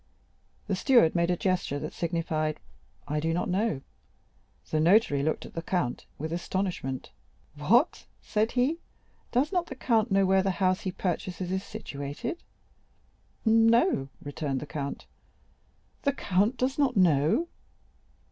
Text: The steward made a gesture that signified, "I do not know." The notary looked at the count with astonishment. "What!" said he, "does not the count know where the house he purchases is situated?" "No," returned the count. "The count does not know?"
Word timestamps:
The 0.65 0.75
steward 0.75 1.13
made 1.13 1.29
a 1.29 1.37
gesture 1.37 1.77
that 1.77 1.93
signified, 1.93 2.59
"I 3.07 3.19
do 3.19 3.35
not 3.35 3.47
know." 3.47 3.81
The 4.71 4.79
notary 4.79 5.21
looked 5.21 5.45
at 5.45 5.53
the 5.53 5.61
count 5.61 6.07
with 6.17 6.33
astonishment. 6.33 7.11
"What!" 7.53 8.07
said 8.19 8.53
he, 8.53 8.79
"does 9.31 9.51
not 9.51 9.67
the 9.67 9.75
count 9.75 10.09
know 10.09 10.25
where 10.25 10.41
the 10.41 10.57
house 10.57 10.81
he 10.81 10.91
purchases 10.91 11.51
is 11.51 11.63
situated?" 11.63 12.41
"No," 13.45 14.09
returned 14.23 14.59
the 14.59 14.65
count. 14.65 15.05
"The 16.01 16.13
count 16.13 16.57
does 16.57 16.79
not 16.79 16.97
know?" 16.97 17.47